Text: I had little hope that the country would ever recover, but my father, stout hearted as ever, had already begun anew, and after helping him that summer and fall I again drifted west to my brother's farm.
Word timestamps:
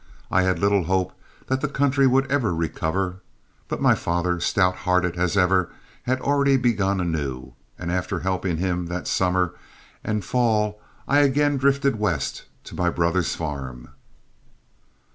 I 0.31 0.41
had 0.41 0.57
little 0.57 0.85
hope 0.85 1.13
that 1.45 1.61
the 1.61 1.67
country 1.67 2.07
would 2.07 2.25
ever 2.25 2.55
recover, 2.55 3.17
but 3.67 3.79
my 3.83 3.93
father, 3.93 4.39
stout 4.39 4.77
hearted 4.77 5.15
as 5.15 5.37
ever, 5.37 5.69
had 6.07 6.19
already 6.21 6.57
begun 6.57 6.99
anew, 6.99 7.53
and 7.77 7.91
after 7.91 8.21
helping 8.21 8.57
him 8.57 8.87
that 8.87 9.07
summer 9.07 9.53
and 10.03 10.25
fall 10.25 10.81
I 11.07 11.19
again 11.19 11.57
drifted 11.57 11.97
west 11.99 12.45
to 12.63 12.73
my 12.75 12.89
brother's 12.89 13.35
farm. 13.35 13.89